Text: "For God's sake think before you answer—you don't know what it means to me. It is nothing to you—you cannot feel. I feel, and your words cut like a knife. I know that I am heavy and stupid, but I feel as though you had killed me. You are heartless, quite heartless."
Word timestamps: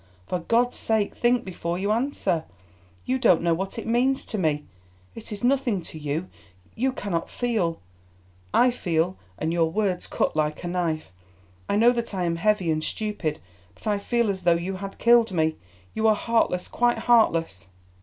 "For 0.25 0.39
God's 0.39 0.77
sake 0.77 1.13
think 1.15 1.45
before 1.45 1.77
you 1.77 1.91
answer—you 1.91 3.19
don't 3.19 3.43
know 3.43 3.53
what 3.53 3.77
it 3.77 3.85
means 3.85 4.25
to 4.25 4.39
me. 4.39 4.63
It 5.13 5.31
is 5.31 5.43
nothing 5.43 5.83
to 5.83 5.99
you—you 5.99 6.91
cannot 6.93 7.29
feel. 7.29 7.79
I 8.51 8.71
feel, 8.71 9.15
and 9.37 9.53
your 9.53 9.69
words 9.69 10.07
cut 10.07 10.35
like 10.35 10.63
a 10.63 10.67
knife. 10.67 11.11
I 11.69 11.75
know 11.75 11.91
that 11.91 12.15
I 12.15 12.23
am 12.23 12.37
heavy 12.37 12.71
and 12.71 12.83
stupid, 12.83 13.41
but 13.75 13.85
I 13.85 13.99
feel 13.99 14.31
as 14.31 14.41
though 14.41 14.55
you 14.55 14.77
had 14.77 14.97
killed 14.97 15.33
me. 15.33 15.57
You 15.93 16.07
are 16.07 16.15
heartless, 16.15 16.67
quite 16.67 16.97
heartless." 16.97 17.69